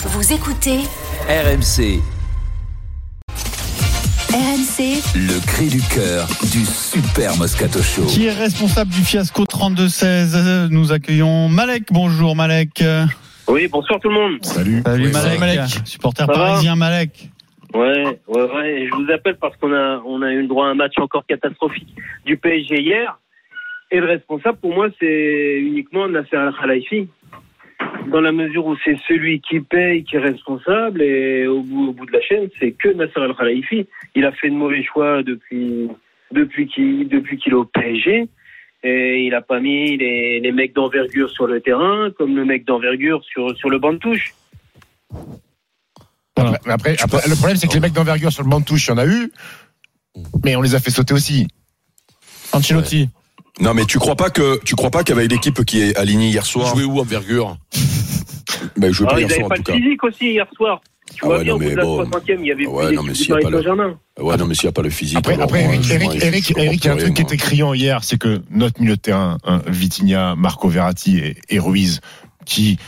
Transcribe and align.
Vous 0.00 0.32
écoutez 0.32 0.78
RMC, 1.28 1.98
RMC 4.30 5.02
le 5.16 5.44
cri 5.44 5.66
du 5.66 5.80
cœur 5.92 6.28
du 6.52 6.64
Super 6.64 7.36
Moscato 7.36 7.82
Show. 7.82 8.06
Qui 8.06 8.26
est 8.26 8.32
responsable 8.32 8.92
du 8.92 9.00
fiasco 9.00 9.42
32-16 9.42 10.68
Nous 10.70 10.92
accueillons 10.92 11.48
Malek. 11.48 11.88
Bonjour 11.90 12.36
Malek. 12.36 12.84
Oui, 13.48 13.66
bonsoir 13.66 13.98
tout 13.98 14.08
le 14.08 14.14
monde. 14.14 14.38
Salut. 14.42 14.82
Salut 14.86 15.10
Malek. 15.40 15.60
Supporter 15.84 16.26
Ça 16.26 16.32
parisien 16.32 16.76
Malek. 16.76 17.30
Ouais, 17.74 18.04
ouais, 18.28 18.42
ouais. 18.54 18.82
Et 18.82 18.86
je 18.86 18.94
vous 18.94 19.10
appelle 19.10 19.36
parce 19.40 19.56
qu'on 19.56 19.74
a, 19.74 20.00
on 20.06 20.22
a 20.22 20.30
eu 20.30 20.42
le 20.42 20.48
droit 20.48 20.68
à 20.68 20.70
un 20.70 20.74
match 20.74 20.94
encore 20.98 21.26
catastrophique 21.26 21.92
du 22.24 22.36
PSG 22.36 22.82
hier. 22.82 23.18
Et 23.90 23.98
le 23.98 24.06
responsable, 24.06 24.58
pour 24.58 24.72
moi, 24.72 24.86
c'est 25.00 25.58
uniquement 25.58 26.06
Nasser 26.08 26.36
Al-Khalifi. 26.36 27.08
Dans 28.10 28.20
la 28.20 28.32
mesure 28.32 28.66
où 28.66 28.76
c'est 28.84 28.96
celui 29.06 29.40
qui 29.40 29.60
paye 29.60 30.04
qui 30.04 30.16
est 30.16 30.20
responsable. 30.20 31.02
Et 31.02 31.46
au 31.46 31.62
bout, 31.62 31.88
au 31.88 31.92
bout 31.92 32.06
de 32.06 32.12
la 32.12 32.20
chaîne, 32.20 32.48
c'est 32.58 32.72
que 32.72 32.88
Nasser 32.88 33.20
Al-Khalifi. 33.20 33.86
Il 34.14 34.24
a 34.24 34.32
fait 34.32 34.50
de 34.50 34.54
mauvais 34.54 34.82
choix 34.82 35.22
depuis, 35.22 35.88
depuis 36.32 36.66
qu'il, 36.66 37.08
depuis 37.08 37.38
qu'il 37.38 37.52
est 37.52 37.56
au 37.56 37.64
PSG. 37.64 38.28
Et 38.84 39.24
il 39.26 39.34
a 39.34 39.42
pas 39.42 39.60
mis 39.60 39.96
les, 39.96 40.40
les 40.40 40.52
mecs 40.52 40.74
d'envergure 40.74 41.30
sur 41.30 41.46
le 41.46 41.60
terrain, 41.60 42.10
comme 42.16 42.36
le 42.36 42.44
mec 42.44 42.64
d'envergure 42.64 43.22
sur, 43.24 43.56
sur 43.56 43.70
le 43.70 43.78
banc 43.78 43.92
de 43.92 43.98
touche. 43.98 44.34
Après, 46.36 46.58
après, 46.66 46.96
après, 47.00 47.28
le 47.28 47.34
problème, 47.34 47.56
c'est 47.56 47.66
que 47.66 47.74
les 47.74 47.80
mecs 47.80 47.92
d'envergure 47.92 48.32
sur 48.32 48.44
le 48.44 48.48
banc 48.48 48.60
de 48.60 48.64
touche, 48.64 48.86
il 48.86 48.90
y 48.90 48.92
en 48.92 48.98
a 48.98 49.06
eu, 49.06 49.32
mais 50.44 50.54
on 50.54 50.62
les 50.62 50.76
a 50.76 50.80
fait 50.80 50.90
sauter 50.90 51.12
aussi. 51.12 51.48
Ancelotti. 52.52 53.08
Non, 53.60 53.74
mais 53.74 53.84
tu 53.84 53.98
crois 53.98 54.16
pas 54.16 54.30
que 54.30 54.60
tu 54.64 54.74
crois 54.76 54.90
pas 54.90 55.02
qu'avec 55.04 55.30
l'équipe 55.30 55.64
qui 55.64 55.80
est 55.82 55.96
alignée 55.96 56.28
hier 56.28 56.46
soir, 56.46 56.74
Jouer 56.74 56.84
où 56.84 57.00
envergure 57.00 57.56
ben, 58.76 58.92
je 58.92 59.02
Alors, 59.02 59.14
pas 59.14 59.20
hier 59.20 59.30
soir 59.30 59.46
en 59.46 59.48
pas 59.48 59.56
tout 59.56 59.62
le 59.62 59.64
cas. 59.66 59.72
physique 59.74 60.04
aussi 60.04 60.30
hier 60.32 60.46
soir. 60.56 60.80
Tu 61.14 61.20
Ah 61.22 61.26
vois 61.26 61.38
ouais, 61.38 61.44
bien, 61.44 61.52
non, 61.52 61.56
au 61.56 61.58
bout 61.60 61.64
mais 61.64 61.70
de 61.72 61.76
la 61.76 61.84
bon. 61.84 62.02
60e, 62.04 62.36
il 62.40 62.46
y 62.46 62.52
avait 62.52 62.66
Ouais, 62.66 62.86
plus 62.88 62.96
non, 62.96 63.02
mais 63.02 63.14
s'il 63.14 63.26
du 63.26 63.30
y 63.30 63.32
a 63.32 63.34
Paris 63.36 63.44
pas 63.44 63.50
le- 63.50 63.56
Saint-Germain. 63.58 63.98
Ouais, 64.20 64.36
non, 64.36 64.46
mais 64.46 64.54
s'il 64.54 64.64
n'y 64.66 64.68
a 64.68 64.72
pas 64.72 64.82
le 64.82 64.90
physique. 64.90 65.18
Après, 65.18 65.32
alors, 65.34 65.44
après 65.44 65.64
moi, 65.64 65.74
Eric, 65.74 65.90
Eric, 65.90 66.10
je- 66.20 66.26
Eric, 66.26 66.42
je 66.44 66.48
comprends 66.48 66.62
Eric, 66.64 66.84
il 66.84 66.86
y 66.86 66.90
a 66.90 66.92
un 66.92 66.96
truc 66.98 67.14
qui 67.14 67.22
était 67.22 67.36
criant 67.36 67.72
hier, 67.74 68.04
c'est 68.04 68.18
que 68.18 68.42
notre 68.50 68.80
milieu 68.80 68.96
de 68.96 69.00
terrain, 69.00 69.38
hein, 69.44 69.62
Vitinha, 69.66 70.34
Marco 70.36 70.68
Verratti 70.68 71.18
et, 71.18 71.36
et 71.48 71.58
Ruiz, 71.58 72.00
qui 72.44 72.78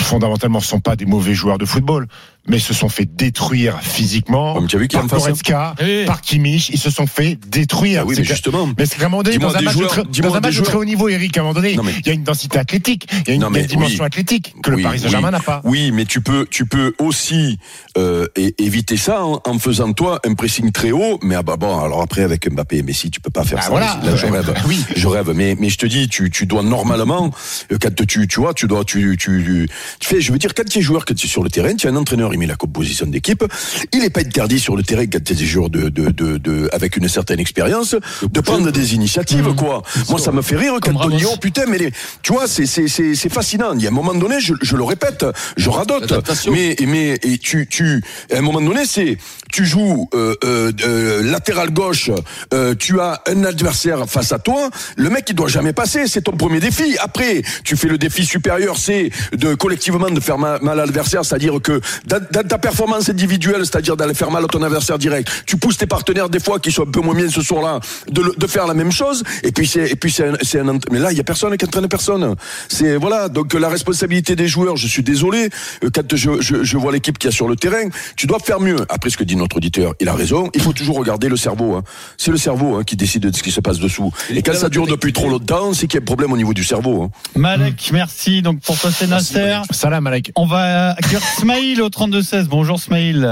fondamentalement 0.00 0.60
sont 0.60 0.80
pas 0.80 0.96
des 0.96 1.04
mauvais 1.06 1.34
joueurs 1.34 1.58
de 1.58 1.66
football, 1.66 2.08
mais 2.48 2.58
se 2.58 2.72
sont 2.74 2.88
fait 2.88 3.04
détruire 3.04 3.78
physiquement 3.82 4.54
Comme 4.54 4.66
tu 4.66 4.76
as 4.76 4.78
vu 4.78 4.88
qu'il 4.88 4.98
y 4.98 5.02
a 5.02 5.06
par 5.06 5.18
Goretzka, 5.18 5.74
Oui. 5.80 6.04
par 6.06 6.20
Kimmich, 6.20 6.70
ils 6.70 6.78
se 6.78 6.90
sont 6.90 7.06
fait 7.06 7.38
détruire. 7.48 8.00
Ah 8.02 8.06
oui, 8.06 8.14
C'est 8.14 8.22
mais 8.22 8.26
que- 8.26 8.32
justement. 8.32 8.68
mais 8.78 8.86
c'est 8.86 8.98
qu'à 8.98 9.06
un 9.06 9.08
moment 9.08 9.22
donné, 9.22 9.38
dans 9.38 9.54
un 9.54 9.58
des 9.58 9.64
match, 9.66 9.74
joueurs- 9.74 9.88
de, 9.90 9.94
très, 10.02 10.04
dis-moi 10.10 10.30
dans 10.30 10.36
un 10.36 10.40
des 10.40 10.48
match 10.48 10.56
de 10.56 10.62
très 10.62 10.72
joueurs. 10.72 10.82
haut 10.82 10.84
niveau, 10.86 11.08
Eric, 11.08 11.36
à 11.36 11.40
un 11.40 11.44
moment 11.44 11.54
donné, 11.54 11.76
Non, 11.76 11.82
mais- 11.82 11.94
il 12.00 12.06
y 12.06 12.10
a 12.10 12.12
une 12.14 12.24
densité 12.24 12.58
athlétique, 12.58 13.06
il 13.12 13.28
y 13.28 13.30
a 13.30 13.34
une, 13.34 13.40
Non, 13.42 13.50
mais 13.50 13.60
il 13.60 13.62
y 13.62 13.64
a 13.64 13.64
une 13.64 13.78
dimension 13.78 14.00
oui. 14.04 14.06
athlétique 14.06 14.54
que 14.62 14.70
le 14.70 14.82
Paris 14.82 14.98
Saint-Germain 15.00 15.28
oui. 15.28 15.32
n'a 15.32 15.40
pas. 15.40 15.60
Oui, 15.64 15.90
mais 15.92 16.04
tu 16.06 16.20
peux, 16.22 16.46
tu 16.50 16.66
peux 16.66 16.94
aussi 16.98 17.58
euh, 17.98 18.26
éviter 18.58 18.96
ça 18.96 19.24
en, 19.24 19.40
en 19.44 19.58
faisant 19.58 19.92
toi 19.92 20.20
un 20.26 20.34
pressing 20.34 20.72
très 20.72 20.90
haut. 20.92 21.18
Mais 21.22 21.34
ah 21.34 21.42
bah 21.42 21.56
bon, 21.58 21.78
alors 21.78 22.00
après 22.02 22.22
avec 22.22 22.50
Mbappé 22.50 22.78
et 22.78 22.82
Messi, 22.82 23.10
tu 23.10 23.20
peux 23.20 23.30
pas 23.30 23.44
faire 23.44 23.58
Bah 23.58 23.64
ça. 23.64 23.70
voilà. 23.70 24.00
Là, 24.02 24.16
je 24.16 24.26
rêve. 24.30 24.54
Oui. 24.66 24.82
Je 24.96 25.06
rêve. 25.06 25.32
Mais 25.34 25.56
mais 25.58 25.68
je 25.68 25.78
te 25.78 25.86
dis, 25.86 26.08
tu, 26.08 26.30
tu 26.30 26.46
dois 26.46 26.62
normalement 26.62 27.30
euh, 27.72 27.78
quand 27.80 27.94
tu 28.06 28.26
tu 28.28 28.40
vois, 28.40 28.54
tu 28.54 28.66
dois 28.66 28.84
tu 28.84 29.16
tu 29.18 29.42
tu 29.44 30.06
fais. 30.08 30.20
Je 30.20 30.32
veux 30.32 30.38
dire, 30.38 30.54
quand 30.54 30.64
tu 30.68 30.78
es 30.78 30.82
joueur, 30.82 31.04
quand 31.04 31.14
tu 31.14 31.26
es 31.26 31.28
sur 31.30 31.42
le 31.42 31.50
terrain, 31.50 31.74
tu 31.74 31.86
as 31.86 31.90
un 31.90 31.96
entraîneur, 31.96 32.29
il 32.32 32.38
met 32.38 32.46
la 32.46 32.56
composition 32.56 33.06
d'équipe. 33.06 33.44
Il 33.92 34.04
est 34.04 34.10
pas 34.10 34.20
interdit 34.20 34.60
sur 34.60 34.76
le 34.76 34.82
terrain 34.82 35.06
quand 35.06 35.32
des 35.32 35.46
joueurs 35.46 35.70
de, 35.70 35.88
de 35.88 36.10
de 36.10 36.38
de 36.38 36.68
avec 36.72 36.96
une 36.96 37.08
certaine 37.08 37.40
expérience 37.40 37.94
de 38.22 38.40
prendre 38.40 38.70
des 38.70 38.94
initiatives 38.94 39.54
quoi. 39.54 39.82
Moi, 40.08 40.18
ça 40.18 40.32
me 40.32 40.42
fait 40.42 40.56
rire 40.56 40.74
quand 40.80 40.94
on 40.96 41.08
dit 41.08 41.24
oh 41.26 41.36
putain, 41.40 41.64
mais 41.68 41.78
les, 41.78 41.92
tu 42.22 42.32
vois, 42.32 42.46
c'est 42.46 42.66
c'est 42.66 42.88
c'est 42.88 43.14
c'est 43.14 43.32
fascinant. 43.32 43.72
Il 43.74 43.82
y 43.82 43.86
a 43.86 43.90
un 43.90 43.92
moment 43.92 44.14
donné, 44.14 44.40
je, 44.40 44.54
je 44.62 44.76
le 44.76 44.84
répète, 44.84 45.24
je 45.56 45.70
radote. 45.70 46.12
Mais 46.50 46.76
mais 46.86 47.18
et 47.22 47.38
tu 47.38 47.66
tu 47.68 48.02
à 48.32 48.38
un 48.38 48.42
moment 48.42 48.60
donné, 48.60 48.84
c'est 48.86 49.18
tu 49.52 49.64
joues 49.64 50.08
euh, 50.14 50.34
euh, 50.44 50.72
euh, 50.84 51.22
latéral 51.22 51.70
gauche, 51.70 52.10
euh, 52.54 52.74
tu 52.74 53.00
as 53.00 53.22
un 53.26 53.44
adversaire 53.44 54.08
face 54.08 54.32
à 54.32 54.38
toi. 54.38 54.70
Le 54.96 55.10
mec, 55.10 55.24
il 55.28 55.34
doit 55.34 55.48
jamais 55.48 55.72
passer. 55.72 56.06
C'est 56.06 56.22
ton 56.22 56.32
premier 56.32 56.60
défi. 56.60 56.96
Après, 56.98 57.42
tu 57.64 57.76
fais 57.76 57.88
le 57.88 57.98
défi 57.98 58.24
supérieur, 58.24 58.76
c'est 58.78 59.10
de 59.32 59.54
collectivement 59.54 60.10
de 60.10 60.20
faire 60.20 60.38
mal, 60.38 60.60
à 60.66 60.74
l'adversaire, 60.74 61.24
c'est-à-dire 61.24 61.60
que 61.62 61.80
dans, 62.06 62.20
ta 62.48 62.58
performance 62.58 63.08
individuelle, 63.08 63.64
c'est-à-dire 63.64 63.96
d'aller 63.96 64.14
faire 64.14 64.30
mal 64.30 64.44
à 64.44 64.46
ton 64.46 64.62
adversaire 64.62 64.98
direct, 64.98 65.28
tu 65.46 65.56
pousses 65.56 65.78
tes 65.78 65.86
partenaires 65.86 66.28
des 66.28 66.40
fois 66.40 66.58
qui 66.58 66.72
sont 66.72 66.86
un 66.86 66.90
peu 66.90 67.00
moins 67.00 67.14
bien 67.14 67.28
ce 67.28 67.42
soir-là, 67.42 67.80
de, 68.08 68.34
de 68.36 68.46
faire 68.46 68.66
la 68.66 68.74
même 68.74 68.92
chose. 68.92 69.22
Et 69.42 69.52
puis 69.52 69.66
c'est 69.66 69.90
et 69.90 69.96
puis 69.96 70.10
c'est 70.10 70.24
un, 70.60 70.68
un 70.68 70.78
mais 70.90 70.98
là 70.98 71.12
il 71.12 71.18
y 71.18 71.20
a 71.20 71.24
personne 71.24 71.56
qui 71.56 71.64
entraîne 71.64 71.88
personne. 71.88 72.34
C'est 72.68 72.96
voilà 72.96 73.28
donc 73.28 73.54
la 73.54 73.68
responsabilité 73.68 74.36
des 74.36 74.48
joueurs. 74.48 74.76
Je 74.76 74.86
suis 74.86 75.02
désolé 75.02 75.48
euh, 75.84 75.90
quand 75.94 76.14
je, 76.14 76.40
je, 76.40 76.62
je 76.62 76.76
vois 76.76 76.92
l'équipe 76.92 77.18
qui 77.18 77.28
a 77.28 77.30
sur 77.30 77.48
le 77.48 77.56
terrain, 77.56 77.88
tu 78.16 78.26
dois 78.26 78.38
faire 78.38 78.60
mieux. 78.60 78.78
Après 78.88 79.10
ce 79.10 79.16
que 79.16 79.24
dit 79.24 79.36
notre 79.40 79.56
auditeur, 79.56 79.94
il 80.00 80.08
a 80.08 80.14
raison. 80.14 80.48
Il 80.54 80.60
faut 80.62 80.72
toujours 80.72 80.96
regarder 80.98 81.28
le 81.28 81.36
cerveau. 81.36 81.74
hein. 81.74 81.82
C'est 82.16 82.30
le 82.30 82.36
cerveau 82.36 82.76
hein, 82.76 82.84
qui 82.84 82.96
décide 82.96 83.22
de 83.28 83.34
ce 83.36 83.42
qui 83.42 83.50
se 83.50 83.60
passe 83.60 83.78
dessous. 83.78 84.12
Et 84.34 84.42
quand 84.42 84.54
ça 84.54 84.68
dure 84.68 84.86
depuis 84.86 85.12
trop 85.12 85.28
longtemps, 85.28 85.72
c'est 85.72 85.86
qu'il 85.86 85.98
y 85.98 86.02
a 86.02 86.02
un 86.02 86.06
problème 86.06 86.32
au 86.32 86.36
niveau 86.36 86.54
du 86.54 86.62
cerveau. 86.64 87.02
hein. 87.02 87.10
Malek, 87.36 87.90
merci. 87.92 88.42
Donc 88.42 88.60
pour 88.62 88.78
toi 88.78 88.90
c'est 88.90 89.08
Nasser. 89.08 89.58
Salam, 89.70 90.06
Alec. 90.06 90.30
On 90.36 90.46
va 90.46 90.90
accueillir 90.90 91.20
Smaïl 91.22 91.82
au 91.82 91.88
32-16. 91.88 92.46
Bonjour 92.48 92.78
Smaïl. 92.78 93.28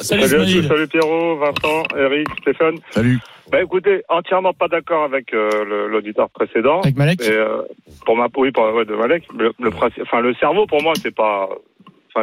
Salut 0.00 0.22
Salut, 0.28 0.66
salut 0.66 0.88
Pierrot, 0.88 1.38
Vincent, 1.38 1.82
Eric, 1.98 2.28
Stéphane. 2.42 2.76
Salut. 2.90 3.18
Bah 3.50 3.62
écoutez, 3.62 4.02
entièrement 4.10 4.52
pas 4.52 4.68
d'accord 4.68 5.04
avec 5.04 5.32
euh, 5.32 5.88
l'auditeur 5.90 6.28
précédent. 6.30 6.80
Avec 6.82 6.96
Malek. 6.96 7.22
Et, 7.22 7.30
euh, 7.30 7.62
pour 8.04 8.14
ma 8.16 8.26
oui, 8.36 8.50
pour, 8.52 8.64
ouais, 8.74 8.84
de 8.84 8.94
Malek, 8.94 9.24
le, 9.38 9.52
le, 9.58 9.70
principe- 9.70 10.02
enfin 10.02 10.20
le 10.20 10.34
cerveau 10.34 10.66
pour 10.66 10.82
moi 10.82 10.92
c'est 11.02 11.14
pas, 11.14 11.48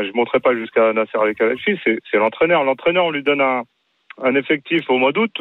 je 0.03 0.11
monterai 0.13 0.39
pas 0.39 0.55
jusqu'à 0.55 0.93
Nasser 0.93 1.17
Al 1.19 1.35
Khelaifi, 1.35 1.79
c'est 1.83 2.17
l'entraîneur. 2.17 2.63
L'entraîneur 2.63 3.05
on 3.05 3.11
lui 3.11 3.23
donne 3.23 3.41
un, 3.41 4.35
effectif 4.35 4.89
au 4.89 4.97
mois 4.97 5.11
d'août 5.11 5.35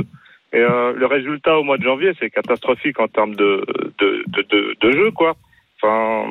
et 0.53 0.59
euh, 0.59 0.93
le 0.93 1.07
résultat 1.07 1.59
au 1.59 1.65
mois 1.65 1.79
de 1.79 1.85
janvier 1.85 2.13
c'est 2.19 2.31
catastrophique 2.31 2.99
en 3.01 3.09
termes 3.09 3.35
de 3.35 3.65
de 3.99 4.93
jeu 4.93 5.11
quoi. 5.11 5.35
Enfin 5.81 6.27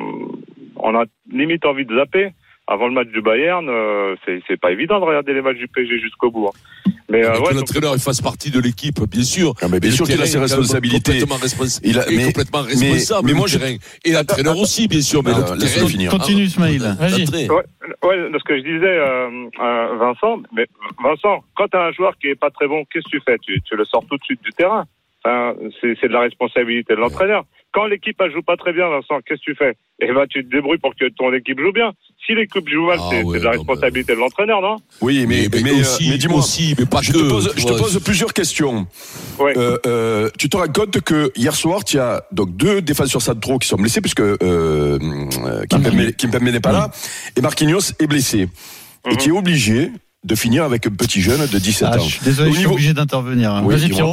on 0.76 0.94
a 0.94 1.04
limite 1.30 1.64
envie 1.66 1.86
de 1.86 1.96
zapper. 1.96 2.32
Avant 2.66 2.86
le 2.88 2.94
match 2.94 3.08
du 3.08 3.20
Bayern, 3.20 3.68
euh, 3.68 4.16
c'est 4.24 4.40
c'est 4.48 4.58
pas 4.58 4.72
évident 4.72 4.98
de 4.98 5.04
regarder 5.04 5.34
les 5.34 5.42
matchs 5.42 5.58
du 5.58 5.68
PSG 5.68 5.98
jusqu'au 6.00 6.30
bout. 6.30 6.48
hein. 6.48 6.90
Mais 7.10 7.22
euh, 7.22 7.32
que 7.32 7.38
ouais, 7.40 7.44
donc- 7.50 7.54
l'entraîneur 7.56 7.92
il 7.94 8.00
fasse 8.00 8.22
partie 8.22 8.50
de 8.50 8.58
l'équipe, 8.58 8.98
bien 9.10 9.22
sûr. 9.22 9.52
Ah, 9.60 9.66
mais 9.70 9.78
bien 9.80 9.90
sûr 9.90 10.06
qu'il 10.06 10.20
a 10.20 10.24
ses 10.24 10.38
responsabilités. 10.38 11.12
Complètement, 11.20 11.36
respons- 11.36 11.80
Il 11.84 11.98
a- 11.98 12.08
est 12.10 12.24
complètement 12.26 12.62
responsable. 12.62 13.26
mais 13.28 13.34
moi, 13.34 13.46
je- 13.46 13.58
terrain. 13.58 13.76
Et 14.06 14.12
l'entraîneur 14.12 14.58
aussi, 14.58 14.88
bien 14.88 15.02
sûr. 15.02 15.22
Mais 15.22 15.32
Ah, 15.34 15.40
le 15.54 15.58
terrain- 15.60 15.86
finir. 15.86 16.10
Continue 16.10 16.46
Smaïl. 16.48 16.82
Ouais, 16.82 18.16
ce 18.38 18.44
que 18.44 18.56
je 18.58 18.62
disais, 18.62 18.86
euh, 18.86 19.28
euh, 19.60 19.96
Vincent, 19.98 20.40
mais 20.56 20.66
Vincent, 21.02 21.44
quand 21.56 21.68
tu 21.68 21.76
as 21.76 21.82
un 21.84 21.92
joueur 21.92 22.14
qui 22.18 22.28
est 22.28 22.34
pas 22.34 22.50
très 22.50 22.66
bon, 22.66 22.84
qu'est-ce 22.90 23.04
que 23.04 23.18
tu 23.18 23.22
fais? 23.24 23.36
Tu, 23.38 23.60
tu 23.62 23.76
le 23.76 23.84
sors 23.84 24.04
tout 24.06 24.16
de 24.16 24.24
suite 24.24 24.42
du 24.42 24.50
terrain. 24.52 24.84
Enfin, 25.22 25.54
c'est 25.80 25.94
c'est 26.00 26.08
de 26.08 26.12
la 26.14 26.20
responsabilité 26.20 26.94
de 26.94 27.00
l'entraîneur. 27.00 27.44
Quand 27.74 27.86
l'équipe 27.86 28.16
elle 28.20 28.30
joue 28.32 28.42
pas 28.42 28.56
très 28.56 28.72
bien, 28.72 28.88
Vincent, 28.88 29.18
qu'est-ce 29.26 29.40
que 29.40 29.50
tu 29.50 29.54
fais? 29.56 29.74
Eh 30.00 30.06
ben, 30.12 30.26
tu 30.30 30.44
te 30.44 30.48
débrouilles 30.50 30.78
pour 30.78 30.94
que 30.94 31.06
ton 31.10 31.32
équipe 31.32 31.58
joue 31.60 31.72
bien. 31.72 31.92
Si 32.24 32.32
l'équipe 32.34 32.68
joue 32.68 32.86
mal, 32.86 32.98
Ah 33.00 33.08
c'est 33.10 33.22
ouais, 33.24 33.38
de 33.40 33.44
la 33.44 33.50
responsabilité 33.50 34.14
de 34.14 34.18
l'entraîneur, 34.20 34.60
non? 34.62 34.76
Oui, 35.00 35.26
mais 35.26 35.48
Mais, 35.52 35.60
mais, 35.60 35.62
mais 35.72 35.78
euh, 35.78 35.80
aussi, 35.80 36.16
dis-moi. 36.18 36.38
aussi, 36.38 36.74
mais 36.78 36.86
pas 36.86 37.00
Je 37.02 37.12
que. 37.12 37.18
te 37.18 37.28
pose, 37.28 37.52
tu 37.54 37.60
je 37.62 37.66
te 37.66 37.72
vois. 37.72 37.80
pose 37.82 38.00
plusieurs 38.04 38.32
questions. 38.32 38.86
Ouais. 39.40 39.54
Euh, 39.58 39.76
euh, 39.86 40.30
tu 40.38 40.48
te 40.48 40.56
rends 40.56 40.68
compte 40.72 41.00
que 41.00 41.32
hier 41.36 41.54
soir, 41.54 41.82
tu 41.84 41.98
as 41.98 42.24
donc 42.30 42.56
deux 42.56 42.80
défenseurs 42.80 43.20
centraux 43.22 43.58
qui 43.58 43.66
sont 43.66 43.76
blessés 43.76 44.00
puisque 44.00 44.20
euh, 44.20 44.98
Kimpembe 45.68 46.42
n'est 46.42 46.60
pas 46.60 46.72
là 46.72 46.90
et 47.36 47.40
Marquinhos 47.40 47.92
est 47.98 48.06
blessé. 48.06 48.48
Et 49.10 49.16
tu 49.16 49.30
es 49.30 49.32
obligé 49.32 49.90
de 50.24 50.34
finir 50.34 50.64
avec 50.64 50.86
un 50.86 50.90
petit 50.90 51.20
jeune 51.20 51.46
de 51.46 51.58
17 51.58 51.88
Ah, 51.92 51.96
ans. 51.98 52.02
je 52.04 52.10
suis 52.14 52.20
désolé, 52.24 52.48
Au 52.48 52.52
je 52.52 52.56
suis 52.56 52.64
niveau- 52.64 52.74
obligé 52.74 52.94
d'intervenir. 52.94 53.60
Oui, 53.64 53.74
Vas-y. 53.76 53.88
Pierrot. 53.90 54.12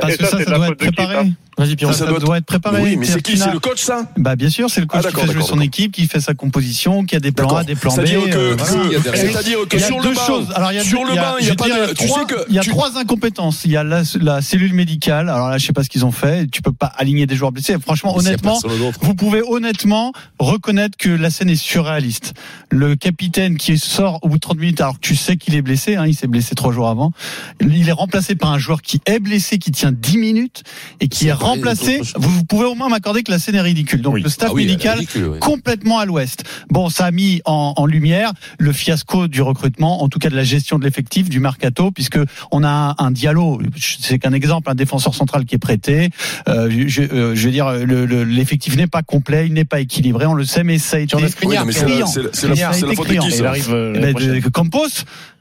Parce 0.00 0.14
et 0.14 0.16
que 0.18 0.26
ça, 0.26 0.36
doit 0.44 0.66
être 0.68 0.76
qui, 0.76 0.86
préparé. 0.86 1.14
ça 1.14 1.22
Vas-y 1.58 1.76
Pierrot, 1.76 1.92
Ça, 1.92 1.98
ça, 2.00 2.04
ça 2.06 2.10
doit 2.10 2.18
doit 2.20 2.38
être 2.38 2.46
préparé. 2.46 2.82
Oui, 2.82 2.96
mais 2.96 3.04
c'est 3.06 3.20
qui 3.22 3.36
C'est 3.36 3.52
le 3.52 3.58
coach 3.60 3.78
ça? 3.80 4.06
Bah 4.16 4.36
bien 4.36 4.48
sûr, 4.48 4.70
c'est 4.70 4.80
le 4.80 4.86
Ah, 4.90 4.94
coach 4.96 5.00
qui 5.02 5.06
d'accord, 5.12 5.26
fait 5.26 5.32
jouer 5.34 5.42
son 5.42 5.60
équipe, 5.60 5.92
qui 5.92 6.06
fait 6.06 6.18
sa 6.20 6.32
composition, 6.34 7.04
qui 7.04 7.14
a 7.14 7.20
des 7.20 7.30
plans 7.30 7.54
A, 7.56 7.62
des 7.62 7.74
plans 7.74 7.92
B. 7.92 7.96
C'est-à-dire 7.96 8.24
que, 8.30 8.36
euh, 8.36 8.56
voilà. 8.58 8.98
que- 9.00 9.16
c'est-à-dire 9.16 9.58
sur 9.78 10.00
deux 10.00 10.08
le 10.10 10.14
banc, 10.14 10.26
choses. 10.26 10.46
Alors, 10.54 10.72
il 10.72 10.76
y 10.76 10.78
a 10.78 10.82
sur 10.84 11.02
deux- 11.02 11.10
le 11.10 11.14
banc, 11.16 11.34
il 11.40 11.46
y 11.46 11.50
a 11.50 11.54
pas 11.54 11.68
de. 11.68 11.92
Trois- 11.92 12.18
sais 12.20 12.24
que 12.24 12.44
il 12.48 12.54
y 12.54 12.58
a 12.58 12.62
tu- 12.62 12.70
trois 12.70 12.96
incompétences. 12.98 13.64
Il 13.66 13.70
y 13.70 13.76
a 13.76 13.84
la, 13.84 14.02
cellule 14.40 14.72
médicale. 14.72 15.28
Alors 15.28 15.50
là, 15.50 15.58
je 15.58 15.66
sais 15.66 15.72
pas 15.74 15.84
ce 15.84 15.90
qu'ils 15.90 16.06
ont 16.06 16.10
fait. 16.10 16.50
Tu 16.50 16.62
peux 16.62 16.72
pas 16.72 16.86
aligner 16.96 17.26
des 17.26 17.36
joueurs 17.36 17.52
blessés. 17.52 17.76
Franchement, 17.80 18.16
honnêtement, 18.16 18.58
vous 19.02 19.14
pouvez 19.14 19.42
honnêtement 19.46 20.12
reconnaître 20.38 20.96
que 20.96 21.10
la 21.10 21.30
scène 21.30 21.50
est 21.50 21.54
surréaliste. 21.56 22.32
Le 22.70 22.96
capitaine 22.96 23.58
qui 23.58 23.76
sort 23.78 24.18
au 24.22 24.28
bout 24.30 24.36
de 24.36 24.40
30 24.40 24.58
minutes 24.58 24.80
alors 24.80 24.94
que 24.94 25.00
tu 25.06 25.14
sais 25.16 25.36
qu'il 25.36 25.51
qu'il 25.52 25.58
est 25.58 25.62
blessé. 25.62 25.96
Hein, 25.96 26.06
il 26.06 26.14
s'est 26.14 26.26
blessé 26.26 26.54
trois 26.54 26.72
jours 26.72 26.88
avant. 26.88 27.12
Il 27.60 27.88
est 27.88 27.92
remplacé 27.92 28.34
par 28.34 28.50
un 28.52 28.58
joueur 28.58 28.80
qui 28.82 29.00
est 29.06 29.18
blessé, 29.18 29.58
qui 29.58 29.70
tient 29.70 29.92
10 29.92 30.16
minutes 30.18 30.62
et 31.00 31.08
qui 31.08 31.28
est 31.28 31.32
remplacé. 31.32 32.00
Vous, 32.16 32.30
vous 32.30 32.44
pouvez 32.44 32.64
au 32.64 32.74
moins 32.74 32.88
m'accorder 32.88 33.22
que 33.22 33.30
la 33.30 33.38
scène 33.38 33.54
est 33.54 33.60
ridicule. 33.60 34.00
Donc 34.02 34.14
Oui. 34.14 34.22
le 34.22 34.28
staff 34.30 34.48
Ah 34.50 34.54
oui, 34.54 34.64
médical 34.66 34.98
ridicule, 34.98 35.26
oui. 35.32 35.38
complètement 35.40 35.98
à 35.98 36.06
l'ouest. 36.06 36.44
Bon, 36.70 36.88
ça 36.88 37.04
a 37.06 37.10
mis 37.10 37.42
en, 37.44 37.74
en 37.76 37.86
lumière 37.86 38.32
le 38.58 38.72
fiasco 38.72 39.28
du 39.28 39.42
recrutement, 39.42 40.02
en 40.02 40.08
tout 40.08 40.18
cas 40.18 40.30
de 40.30 40.36
la 40.36 40.44
gestion 40.44 40.78
de 40.78 40.84
l'effectif, 40.84 41.28
du 41.28 41.40
mercato, 41.40 41.90
puisque 41.90 42.18
on 42.50 42.64
a 42.64 42.94
un, 42.98 43.04
un 43.06 43.10
Diallo, 43.10 43.60
c'est 43.78 44.18
qu'un 44.18 44.32
exemple, 44.32 44.70
un 44.70 44.74
défenseur 44.74 45.14
central 45.14 45.44
qui 45.44 45.54
est 45.56 45.58
prêté. 45.58 46.08
Euh, 46.48 46.70
je, 46.86 47.02
euh, 47.02 47.34
je 47.34 47.44
veux 47.46 47.52
dire, 47.52 47.70
le- 47.72 48.06
le- 48.06 48.24
l'effectif 48.24 48.76
n'est 48.76 48.86
pas 48.86 49.02
complet, 49.02 49.46
il 49.46 49.52
n'est 49.52 49.64
pas 49.66 49.80
équilibré, 49.80 50.24
on 50.26 50.34
le 50.34 50.44
sait, 50.44 50.64
mais 50.64 50.78
ça 50.78 50.96
a 50.96 51.00
été 51.00 51.16
c'est 51.16 51.48
la, 51.48 52.06
c'est 52.06 52.48
la- 52.48 52.72
c'est 52.72 52.86
la- 52.86 52.94
faute 52.94 53.08
de 53.08 53.14
qui 53.14 53.26
Il 53.26 53.32
ça 53.32 53.48
arrive 53.48 53.68
euh, 53.72 53.92
eh 53.96 54.12
ben, 54.40 54.40
Campos. 54.50 54.88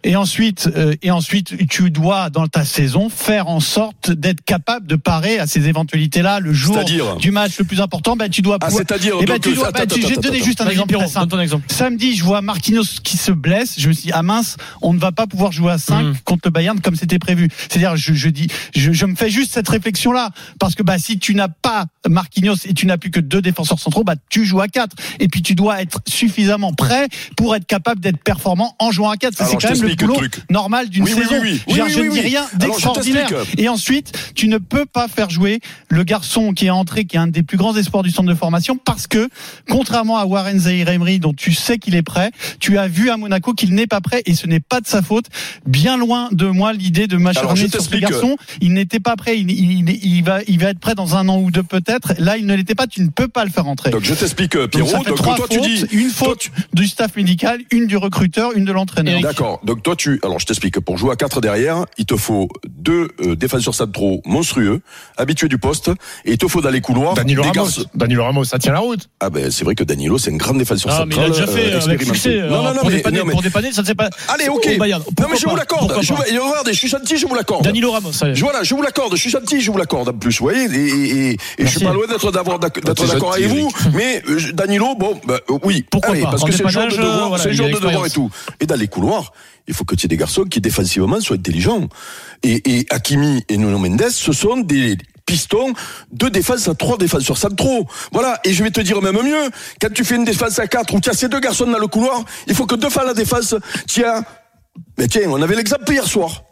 Et 0.04 0.16
ensuite, 0.16 0.68
euh, 0.76 0.96
et 1.04 1.12
ensuite, 1.12 1.68
tu 1.70 1.92
dois 1.92 2.30
dans 2.30 2.48
ta 2.48 2.66
saison 2.66 3.10
faire 3.10 3.48
en 3.48 3.60
sorte 3.60 4.12
d'être 4.12 4.42
capable 4.44 4.88
de 4.88 4.96
parer 4.96 5.38
à 5.38 5.46
ces 5.48 5.68
éventualités-là 5.68 6.40
le 6.40 6.54
jour 6.54 6.84
du 7.20 7.32
match 7.32 7.60
le 7.60 7.66
plus 7.66 7.82
important. 7.82 8.16
Ben 8.16 8.30
tu 8.30 8.42
dois 8.42 8.58
Ah, 8.62 8.70
c'est-à-dire. 8.72 9.16
Eh 9.22 9.26
ben, 9.26 9.40
tu 9.40 9.54
dois, 9.54 9.68
attends, 9.68 9.80
ben, 9.80 9.88
tu- 9.88 10.00
attends, 10.00 10.02
je 10.02 10.08
vais 10.08 10.16
te 10.16 10.22
donner 10.22 10.38
attends. 10.38 10.46
juste 10.46 10.62
un 10.62 10.70
exemple 10.70 10.88
Pierrot, 10.88 11.04
très 11.04 11.12
simple. 11.12 11.28
donne 11.28 11.38
ton 11.40 11.44
exemple. 11.44 11.66
Samedi, 11.72 12.16
je 12.16 12.24
vois 12.24 12.42
Marquinhos 12.42 12.84
qui 13.04 13.18
se 13.18 13.32
blesse. 13.32 13.76
Je 13.80 13.88
me 13.90 13.94
suis 13.94 14.06
dit, 14.08 14.12
ah 14.14 14.24
mince, 14.24 14.58
on 14.82 14.94
ne 14.94 15.00
va 15.00 15.12
pas 15.12 15.28
pouvoir 15.28 15.52
jouer 15.52 15.72
à 15.74 15.78
5 15.78 16.02
Mm. 16.02 16.14
contre 16.26 16.42
le 16.46 16.52
Bayern 16.52 16.80
comme 16.82 16.96
c'était 16.96 17.20
prévu. 17.20 17.50
C'est-à-dire, 17.70 17.96
je, 17.96 18.14
je 18.14 18.30
dis, 18.30 18.48
je, 18.76 18.92
je 18.92 19.06
me 19.06 19.16
fais 19.16 19.30
juste 19.30 19.54
cette 19.54 19.70
réflexion-là. 19.70 20.32
Parce 20.60 20.74
que, 20.74 20.82
bah, 20.84 20.98
si 20.98 21.20
tu 21.20 21.36
n'as 21.36 21.48
pas 21.48 21.86
Marquinhos 22.08 22.56
et 22.66 22.74
tu 22.74 22.86
n'as 22.86 22.98
plus 22.98 23.12
que 23.12 23.20
deux 23.20 23.42
défenseurs 23.42 23.80
centraux, 23.80 24.04
bah, 24.04 24.16
tu 24.30 24.46
joues 24.46 24.62
à 24.62 24.68
4. 24.68 24.96
Et 25.20 25.28
puis, 25.28 25.42
tu 25.42 25.56
dois 25.56 25.82
être 25.82 26.00
suffisamment 26.08 26.74
prêt 26.74 27.08
pour 27.38 27.56
être 27.56 27.66
capable 27.66 28.02
d'être 28.02 28.18
performant 28.24 28.76
en 28.80 28.92
jouant 28.92 29.10
à 29.10 29.18
4. 29.18 29.36
Ça, 29.36 29.46
c'est 29.46 29.58
quand 29.58 29.70
même 29.70 29.82
le 29.90 29.96
boulot 29.96 30.16
normal 30.50 30.90
d'une 30.90 31.04
Oui, 31.04 31.12
saison. 31.12 31.36
oui, 31.42 31.62
oui. 31.68 31.76
Je 31.76 32.00
ne 32.00 32.12
dis 32.12 32.20
rien 32.22 32.46
d'extraordinaire. 32.56 33.30
Et 33.58 33.70
ensuite, 33.70 34.12
tu 34.36 34.48
ne 34.48 34.58
peux 34.58 34.86
pas 34.86 35.08
faire 35.08 35.30
jouer 35.30 35.60
le 35.90 36.04
garçon 36.04 36.54
qui 36.54 36.66
est 36.68 36.70
entré, 36.72 37.06
qui 37.06 37.16
est 37.18 37.20
un 37.20 37.28
des 37.28 37.44
plus 37.44 37.58
grands 37.58 37.76
espoirs 37.76 38.04
du 38.04 38.10
centre 38.12 38.30
de 38.30 38.36
formation, 38.36 38.78
parce 38.78 39.08
que, 39.08 39.30
contrairement 39.70 40.18
à 40.18 40.26
Warren 40.26 40.60
Zahir 40.60 40.90
Emery, 40.90 41.20
dont 41.20 41.34
tu 41.34 41.54
sais 41.54 41.78
qu'il 41.78 41.96
est 41.96 42.02
prêt, 42.02 42.32
tu 42.60 42.78
as 42.78 42.88
vu 42.88 43.10
à 43.10 43.18
Monaco 43.18 43.54
qu'il 43.54 43.74
n'est 43.74 43.88
pas 43.88 44.02
prêt, 44.02 44.22
et 44.26 44.34
ce 44.34 44.48
n'est 44.48 44.60
pas 44.60 44.82
de 44.82 44.88
sa 44.88 45.02
faute. 45.02 45.26
Bien 45.66 45.98
loin 45.98 46.30
de 46.32 46.48
moi 46.48 46.74
l'idée 46.74 47.08
de 47.08 47.18
m'acharner 47.18 47.68
sur 47.70 47.82
ce 47.82 47.90
garçon. 48.12 48.38
Il 48.62 48.74
n'était 48.74 49.00
pas 49.00 49.16
prêt. 49.16 49.40
Il, 49.40 49.52
il- 49.52 49.90
il 50.04 50.24
va, 50.24 50.40
il 50.48 50.60
va 50.60 50.70
être 50.70 50.80
prêt 50.80 50.96
dans 50.96 51.16
un 51.16 51.28
an 51.30 51.40
ou 51.40 51.52
deux 51.52 51.64
peut-être. 51.64 51.91
Là, 52.18 52.38
il 52.38 52.46
ne 52.46 52.56
l'était 52.56 52.76
pas. 52.76 52.88
Tu 52.88 53.02
ne 53.02 53.10
peux 53.10 53.28
pas 53.28 53.46
le 53.46 53.52
faire 53.52 53.68
entrer. 53.68 53.90
Donc 53.92 54.04
je 54.04 54.14
t'explique, 54.14 54.56
euh, 54.56 54.62
Donc, 54.62 54.72
Pierrot. 54.72 54.90
ça 54.90 54.98
fait 55.00 55.10
Donc, 55.10 55.18
trois 55.18 55.36
toi, 55.36 55.48
tu 55.50 55.60
dis. 55.62 55.86
une 55.92 56.10
faute 56.10 56.50
du 56.74 56.88
staff 56.88 57.16
médical, 57.16 57.60
une 57.72 57.88
du 57.88 57.98
recruteur, 57.98 58.52
une 58.54 58.66
de 58.66 58.72
l'entraîneur. 58.72 59.20
D'accord. 59.22 59.60
Donc 59.64 59.84
toi 59.84 59.96
tu 59.96 60.20
alors 60.24 60.40
je 60.40 60.46
t'explique 60.46 60.80
pour 60.80 60.98
jouer 60.98 61.12
à 61.12 61.16
4 61.16 61.42
derrière, 61.42 61.86
il 61.98 62.06
te 62.06 62.16
faut 62.16 62.48
deux 62.70 63.10
euh, 63.26 63.36
défenseurs 63.36 63.76
centraux 63.76 64.22
monstrueux, 64.26 64.82
habitués 65.18 65.48
du 65.48 65.58
poste 65.58 65.90
et 66.26 66.32
il 66.34 66.38
te 66.38 66.48
faut 66.48 66.62
dans 66.62 66.70
les 66.70 66.82
couloirs 66.82 67.14
Danilo 67.14 67.42
Ramos. 67.44 67.54
garçons- 67.54 67.86
Danilo 67.96 68.24
Ramos, 68.24 68.44
ça 68.46 68.60
tient 68.60 68.74
la 68.74 68.80
route. 68.80 69.10
Ah 69.20 69.30
ben 69.30 69.52
c'est 69.52 69.64
vrai 69.64 69.76
que 69.76 69.84
Danilo 69.84 70.18
c'est 70.18 70.32
un 70.32 70.38
grand 70.38 70.54
défenseur 70.54 70.92
Ah, 70.94 71.06
mais 71.06 71.16
il 71.16 71.22
a 71.22 71.30
déjà 71.30 71.48
fait 71.48 71.74
euh, 71.74 71.78
euh, 71.80 71.84
avec 71.86 72.04
succès. 72.04 72.42
Non 72.42 72.64
non 72.64 72.74
non 72.74 72.80
pour, 72.82 72.90
mais, 72.90 72.96
dépanner, 72.98 73.20
non, 73.20 73.26
mais- 73.26 73.32
pour 73.32 73.42
dépanner, 73.42 73.72
ça 73.72 73.82
ne 73.82 73.88
s'est 73.88 73.96
pas. 73.96 74.10
Allez, 74.28 74.48
ok. 74.50 74.66
Non 74.66 75.28
mais 75.32 75.38
je 75.38 75.48
vous 75.48 75.56
l'accorde. 75.56 75.92
Regardez, 75.92 76.74
je 76.74 76.78
suis 76.78 76.88
gentil, 76.88 77.18
je 77.18 77.26
vous 77.28 77.36
l'accorde. 77.36 77.64
Danilo 77.64 77.92
Ramos, 77.92 78.12
voilà, 78.38 78.64
je 78.64 78.74
vous 78.76 78.82
l'accorde, 78.82 79.16
je 79.16 79.22
suis 79.22 79.30
gentil, 79.30 79.62
je 79.62 79.72
vous 79.72 79.78
l'accorde 79.78 80.10
en 80.10 80.14
plus, 80.14 80.40
vous 80.40 80.46
voyez, 80.46 80.66
et, 80.66 81.32
et, 81.32 81.38
et 81.58 81.68
je. 81.68 81.80
Suis 81.86 81.86
pas 81.86 81.94
loin 81.94 82.08
d'être 82.08 82.32
t'es 82.94 83.08
d'accord 83.08 83.34
avec 83.34 83.48
vous, 83.48 83.70
mais 83.94 84.24
euh, 84.28 84.52
Danilo, 84.54 84.96
bon, 84.96 85.20
bah, 85.26 85.40
euh, 85.50 85.58
oui, 85.64 85.86
Pourquoi 85.90 86.12
allez, 86.12 86.22
pas 86.22 86.32
parce 86.32 86.44
que 86.44 86.52
c'est 86.52 86.66
un 86.66 86.70
genre 86.70 86.88
de 86.88 86.98
devoir, 86.98 87.30
voilà, 87.30 87.52
genre 87.52 87.68
a 87.68 87.70
de 87.70 87.80
devoir 87.80 88.06
et 88.06 88.10
tout. 88.10 88.30
Et 88.60 88.66
dans 88.66 88.76
les 88.76 88.88
couloirs, 88.88 89.32
il 89.68 89.74
faut 89.74 89.86
que 89.86 89.96
tu 89.96 90.06
aies 90.06 90.10
des 90.10 90.18
garçons 90.18 90.44
qui 90.44 90.62
défensivement 90.62 91.20
soient 91.22 91.38
intelligents. 91.38 91.88
Et, 92.44 92.80
et 92.80 92.86
Hakimi 92.90 93.44
et 93.50 93.58
Nuno 93.58 93.78
Mendes, 93.78 94.10
ce 94.10 94.34
sont 94.34 94.58
des 94.58 94.98
pistons 95.26 95.74
de 96.12 96.28
défense 96.30 96.68
à 96.68 96.76
trois 96.76 96.98
défenseurs 96.98 97.38
centraux. 97.38 97.88
Voilà. 98.12 98.40
Et 98.44 98.54
je 98.54 98.64
vais 98.64 98.72
te 98.72 98.82
dire 98.82 99.02
même 99.02 99.22
mieux. 99.22 99.50
Quand 99.80 99.94
tu 99.94 100.04
fais 100.04 100.16
une 100.16 100.26
défense 100.26 100.60
à 100.60 100.68
quatre 100.68 100.94
où 100.94 101.00
tu 101.00 101.10
as 101.10 101.14
ces 101.14 101.30
deux 101.30 101.40
garçons 101.40 101.68
dans 101.68 101.80
le 101.80 101.88
couloir, 101.88 102.24
il 102.48 102.56
faut 102.56 102.66
que 102.66 102.76
deux 102.76 102.90
fois 102.90 103.06
la 103.06 103.14
défense, 103.14 103.54
as 103.54 104.24
mais 104.98 105.08
tiens, 105.08 105.24
on 105.28 105.42
avait 105.42 105.56
l'exemple 105.56 105.92
hier 105.92 106.06
soir. 106.06 106.44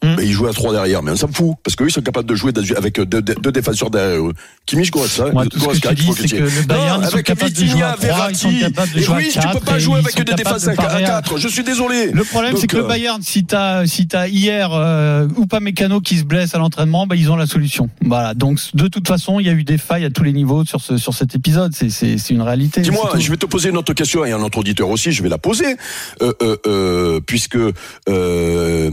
Hmm. 0.00 0.14
Mais 0.16 0.26
ils 0.26 0.32
jouaient 0.32 0.50
à 0.50 0.52
trois 0.52 0.72
derrière, 0.72 1.02
mais 1.02 1.10
on 1.10 1.16
s'en 1.16 1.26
fout. 1.26 1.56
Parce 1.64 1.74
qu'eux, 1.74 1.88
ils 1.88 1.92
sont 1.92 2.00
capables 2.02 2.28
de 2.28 2.34
jouer 2.36 2.52
avec 2.76 3.00
deux, 3.00 3.20
deux- 3.20 3.34
deux 3.34 3.50
défenseurs 3.50 3.90
derrière 3.90 4.24
eux. 4.28 4.32
Kimmich, 4.64 4.92
Goretzka, 4.92 5.32
Moi, 5.32 5.44
tout 5.46 5.58
ce 5.58 5.64
que 5.64 5.64
Goretzka, 5.64 5.88
tu 5.94 6.02
il 6.02 6.06
faut 6.06 6.14
dis, 6.14 6.28
c'est 6.28 6.36
que 6.36 6.42
le 6.44 6.62
Bayern, 6.66 7.00
Non, 7.00 7.02
ils 7.02 7.08
sont 7.08 7.14
avec 7.14 7.26
capables 7.26 7.52
de 7.52 7.64
jouer 7.64 7.82
à 7.82 7.92
trois, 7.94 8.28
ils 8.30 8.36
sont 8.36 8.48
Verratti. 8.48 8.60
capables 8.60 8.92
de 8.92 8.98
Et 8.98 9.02
jouer 9.02 9.14
à 9.14 9.18
Ruiz, 9.18 9.32
tu 9.32 9.48
peux 9.48 9.60
pas 9.64 9.78
jouer 9.80 9.98
avec 9.98 10.14
des 10.24 10.34
défenses 10.34 10.68
à 10.68 10.74
parer 10.74 11.02
à- 11.04 11.06
4. 11.08 11.38
Je 11.38 11.48
suis 11.48 11.64
désolé. 11.64 12.12
Le 12.12 12.22
problème, 12.22 12.54
c'est 12.56 12.68
que 12.68 12.76
le 12.76 12.84
euh, 12.84 12.86
Bayern, 12.86 13.20
si 13.22 13.44
t'as 13.44 13.86
si 13.86 14.06
t'as 14.06 14.28
hier 14.28 14.70
euh, 14.72 15.26
ou 15.36 15.46
pas 15.46 15.58
Mécano 15.58 16.00
qui 16.00 16.16
se 16.18 16.24
blesse 16.24 16.54
à 16.54 16.58
l'entraînement, 16.58 17.08
bah, 17.08 17.16
ils 17.16 17.30
ont 17.32 17.36
la 17.36 17.46
solution. 17.46 17.90
Voilà. 18.04 18.34
Donc 18.34 18.60
de 18.74 18.86
toute 18.86 19.08
façon, 19.08 19.40
il 19.40 19.46
y 19.46 19.50
a 19.50 19.52
eu 19.52 19.64
des 19.64 19.78
failles 19.78 20.04
à 20.04 20.10
tous 20.10 20.22
les 20.22 20.32
niveaux 20.32 20.64
sur 20.64 20.80
ce 20.80 20.96
sur 20.96 21.12
cet 21.14 21.34
épisode. 21.34 21.72
C'est 21.74 21.90
c'est 21.90 22.18
c'est 22.18 22.34
une 22.34 22.42
réalité. 22.42 22.82
Dis-moi, 22.82 23.10
je 23.18 23.30
vais 23.30 23.36
te 23.36 23.46
poser 23.46 23.70
une 23.70 23.76
autre 23.76 23.94
question 23.94 24.24
et 24.24 24.30
un 24.30 24.40
autre 24.42 24.58
auditeur 24.58 24.88
aussi, 24.90 25.10
je 25.10 25.24
vais 25.24 25.28
la 25.28 25.38
poser, 25.38 25.76
euh, 26.22 26.32
euh, 26.42 26.56
euh, 26.66 27.20
puisque 27.26 27.56
euh, 27.56 27.72
euh, 28.08 28.90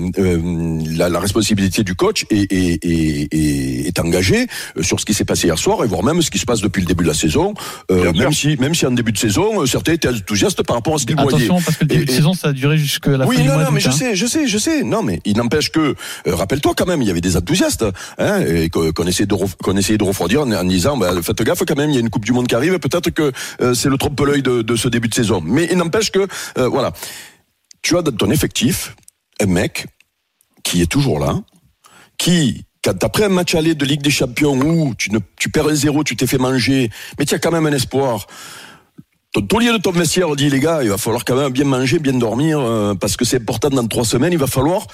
la, 0.95 1.09
la 1.09 1.19
responsabilité 1.19 1.83
du 1.83 1.95
coach 1.95 2.25
est, 2.30 2.51
est, 2.51 2.86
est, 2.86 3.33
est, 3.33 3.88
est 3.88 4.00
engagée 4.00 4.47
euh, 4.77 4.83
sur 4.83 5.00
ce 5.00 5.06
qui 5.06 5.13
s'est 5.13 5.25
passé 5.25 5.47
hier 5.47 5.57
soir 5.57 5.83
et 5.83 5.88
voire 5.88 6.03
même 6.03 6.21
ce 6.21 6.31
qui 6.31 6.38
se 6.39 6.45
passe 6.45 6.62
depuis 6.62 6.81
le 6.81 6.88
début 6.88 7.03
de 7.03 7.09
la 7.09 7.13
saison, 7.15 7.53
euh, 7.92 8.12
même 8.13 8.31
si 8.33 8.56
même 8.57 8.74
si 8.75 8.86
en 8.86 8.92
début 8.92 9.12
de 9.12 9.18
saison, 9.18 9.62
euh, 9.62 9.65
certains 9.65 9.94
étaient 9.94 10.07
enthousiastes 10.09 10.63
par 10.63 10.75
rapport 10.77 10.95
à 10.95 10.97
ce 10.97 11.06
qu'ils 11.06 11.15
voyaient. 11.15 11.45
Attention, 11.45 11.62
parce 11.62 11.77
que 11.77 11.83
le 11.83 11.88
début 11.89 12.03
Et- 12.03 12.06
de 12.06 12.12
saison, 12.12 12.33
ça 12.33 12.50
a 12.50 12.53
duré 12.53 12.77
jusque 12.77 13.07
la 13.07 13.25
Oui, 13.27 13.36
fin 13.36 13.42
du 13.42 13.47
non, 13.47 13.53
mois 13.56 13.63
non, 13.65 13.71
mais 13.71 13.80
je 13.80 13.89
hein. 13.89 13.92
sais, 13.92 14.15
je 14.15 14.25
sais, 14.25 14.47
je 14.47 14.57
sais. 14.57 14.83
Non, 14.83 15.03
mais 15.03 15.19
il 15.25 15.38
n'empêche 15.38 15.71
que, 15.71 15.80
euh, 16.27 16.36
rappelle-toi 16.36 16.74
quand 16.75 16.86
même, 16.86 17.01
il 17.01 17.07
y 17.07 17.12
avait 17.12 17.21
des 17.21 17.36
enthousiastes, 17.38 17.86
hein, 18.18 18.42
et 18.42 18.69
qu'on 18.69 19.06
essayait 19.07 19.27
de, 19.27 19.36
qu'on 19.63 19.77
essayait 19.77 19.97
de 19.97 20.03
refroidir 20.03 20.42
en, 20.42 20.51
en 20.51 20.63
disant, 20.63 20.97
bah, 20.97 21.12
faites 21.21 21.42
gaffe 21.44 21.63
quand 21.68 21.75
même, 21.77 21.89
il 21.89 21.95
y 21.95 21.97
a 21.97 22.01
une 22.01 22.09
Coupe 22.09 22.25
du 22.25 22.31
Monde 22.31 22.47
qui 22.47 22.56
arrive, 22.56 22.77
peut-être 22.80 23.09
que 23.09 23.31
euh, 23.62 23.74
c'est 23.74 23.89
le 23.89 23.97
trompe-l'œil 23.97 24.42
de, 24.42 24.62
de 24.62 24.75
ce 24.75 24.88
début 24.88 25.07
de 25.09 25.13
saison. 25.15 25.42
Mais 25.45 25.68
il 25.71 25.77
n'empêche 25.77 26.12
que, 26.12 26.27
euh, 26.57 26.68
voilà, 26.68 26.94
tu 27.81 27.97
as 27.97 28.01
dans 28.01 28.12
ton 28.15 28.31
effectif 28.31 28.95
un 29.42 29.47
mec 29.47 29.86
qui 30.66 30.82
est 30.82 30.88
toujours 30.92 31.20
là, 31.20 31.40
qui, 32.18 32.66
quand 32.84 33.02
après 33.04 33.26
un 33.26 33.30
match 33.30 33.56
aller 33.56 33.76
de 33.76 33.86
Ligue 33.86 34.02
des 34.02 34.10
Champions 34.12 34.56
où 34.60 34.94
tu, 34.96 35.12
ne, 35.12 35.20
tu 35.40 35.50
perds 35.50 35.68
un 35.68 35.76
zéro, 35.76 36.04
tu 36.04 36.16
t'es 36.18 36.28
fait 36.28 36.38
manger, 36.40 36.90
mais 37.18 37.26
tu 37.26 37.34
as 37.36 37.40
quand 37.40 37.52
même 37.52 37.66
un 37.68 37.72
espoir. 37.72 38.28
Ton 39.32 39.42
taulier 39.42 39.72
de 39.72 39.78
ton 39.78 39.92
vestiaire 39.92 40.34
dit 40.36 40.50
les 40.50 40.60
gars, 40.60 40.80
il 40.82 40.90
va 40.90 40.98
falloir 40.98 41.24
quand 41.24 41.36
même 41.36 41.52
bien 41.52 41.66
manger, 41.66 42.00
bien 42.00 42.14
dormir, 42.14 42.60
euh, 42.60 42.94
parce 42.96 43.16
que 43.18 43.26
c'est 43.26 43.38
important 43.38 43.70
dans 43.70 43.86
trois 43.88 44.06
semaines, 44.06 44.34
il 44.34 44.40
va 44.40 44.48
falloir 44.48 44.88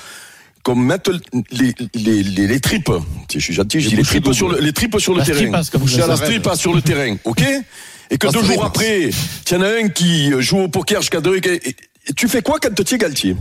qu'on 0.64 0.76
mette 0.76 1.10
les, 1.52 1.74
les, 1.94 2.24
les, 2.24 2.48
les 2.48 2.60
tripes. 2.60 2.92
Je 3.34 3.40
suis 3.40 3.54
gentil, 3.54 3.80
je 3.82 3.90
dis 3.90 3.96
les 3.98 4.04
tripes 4.04 4.34
sur 4.34 4.50
le, 4.50 4.60
les 4.60 4.74
tripes 4.74 5.00
sur 5.00 5.14
le 5.16 5.22
terrain. 5.26 5.40
comme 5.72 5.82
vous 5.82 5.88
la 5.98 6.56
sur 6.56 6.74
le 6.74 6.82
terrain, 6.82 7.16
ok 7.24 7.42
Et 8.10 8.18
que 8.18 8.28
deux 8.34 8.40
jours 8.56 8.66
après, 8.68 9.10
tu 9.46 9.56
en 9.56 9.62
as 9.62 9.70
un 9.84 9.88
qui 9.90 10.32
joue 10.40 10.60
au 10.60 10.68
poker 10.68 11.02
jusqu'à 11.02 11.22
deux. 11.22 11.38
et- 11.38 11.68
et- 11.70 11.76
et 12.08 12.14
tu 12.14 12.28
fais 12.28 12.42
quoi 12.42 12.58
quand 12.60 12.74
tu 12.74 12.96
es 12.96 12.98
Galtier? 12.98 13.36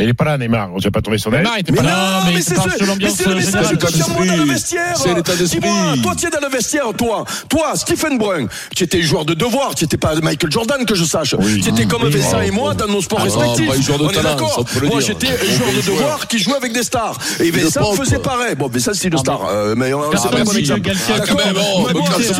Il 0.00 0.08
est 0.08 0.14
pas 0.14 0.24
là, 0.24 0.36
Neymar. 0.38 0.70
On 0.72 0.78
ne 0.84 0.88
pas 0.90 1.00
tomber 1.00 1.18
sur 1.18 1.30
Neymar. 1.30 1.52
Il 1.56 1.60
était 1.60 1.70
mais 1.70 1.76
pas 1.78 1.82
non, 1.84 1.88
là. 1.90 2.22
mais 2.26 2.32
mais 2.34 2.40
c'est 2.42 2.56
ce- 2.56 2.60
mais 2.80 2.86
le 2.86 2.94
message 3.36 3.62
que 3.68 3.70
l'état 3.72 3.86
tu 3.92 4.02
envoies 4.02 4.26
dans 4.26 4.36
le 4.38 4.42
vestiaire. 4.42 4.96
C'est 4.96 5.14
l'état 5.14 5.36
d'esprit. 5.36 5.60
Dis-moi, 5.60 5.94
toi, 6.02 6.14
tu 6.18 6.26
es 6.26 6.30
dans 6.30 6.40
le 6.40 6.48
vestiaire, 6.48 6.86
toi. 6.98 7.24
Toi, 7.48 7.72
Stephen 7.76 8.18
Brun, 8.18 8.48
tu 8.74 8.82
étais 8.82 9.00
joueur 9.02 9.24
de 9.24 9.34
devoir, 9.34 9.76
tu 9.76 9.84
n'étais 9.84 9.96
pas 9.96 10.16
Michael 10.16 10.50
Jordan, 10.50 10.84
que 10.84 10.96
je 10.96 11.04
sache. 11.04 11.36
Oui. 11.38 11.60
Tu 11.60 11.68
étais 11.70 11.86
comme 11.86 12.02
Oui. 12.02 12.10
Vincent 12.10 12.38
Ah, 12.40 12.44
et 12.44 12.50
moi 12.50 12.74
dans 12.74 12.88
nos 12.88 13.02
sports 13.02 13.20
Ah, 13.20 13.24
respectifs. 13.24 13.68
pas 13.68 13.76
un 13.76 13.80
joueur 13.82 13.98
de 14.00 14.04
On 14.06 14.10
est 14.10 14.14
talent, 14.14 14.30
d'accord 14.30 14.64
peut 14.64 14.80
le 14.80 14.88
Moi, 14.88 15.00
j'étais 15.00 15.28
joueur 15.28 15.70
de 15.72 15.80
devoir 15.86 16.26
qui 16.26 16.38
jouait 16.40 16.56
avec 16.56 16.72
des 16.72 16.82
stars. 16.82 17.16
Et 17.38 17.52
Vincent 17.52 17.92
faisait 17.92 18.18
pareil. 18.18 18.56
Bon, 18.56 18.66
Vincent, 18.66 18.90
c'est 18.94 19.06
une 19.06 19.14
Ah, 19.14 19.18
star. 19.18 19.40
Mais 19.76 19.92
c'est 20.16 20.30
pas 20.30 20.42
bon 20.42 20.56
exemple. 20.56 20.80
D'accord. 20.80 21.88
Mais 21.94 22.00
casse 22.00 22.32